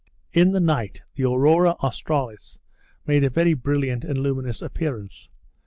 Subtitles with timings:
[0.33, 2.57] In the night the Aurora Australis
[3.05, 5.29] made a very brilliant and luminous appearance.